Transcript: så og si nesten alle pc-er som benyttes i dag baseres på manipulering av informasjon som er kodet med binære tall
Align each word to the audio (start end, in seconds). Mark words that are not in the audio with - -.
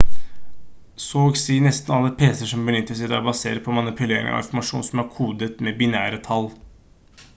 så 1.07 1.19
og 1.25 1.35
si 1.41 1.57
nesten 1.65 1.95
alle 1.97 2.09
pc-er 2.21 2.49
som 2.51 2.63
benyttes 2.69 3.03
i 3.03 3.09
dag 3.11 3.27
baseres 3.29 3.63
på 3.67 3.75
manipulering 3.81 4.31
av 4.33 4.41
informasjon 4.41 4.87
som 4.89 5.03
er 5.05 5.13
kodet 5.19 5.53
med 5.69 5.79
binære 5.83 6.23
tall 6.31 6.53